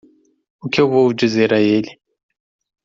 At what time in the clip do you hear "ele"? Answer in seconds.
1.61-1.95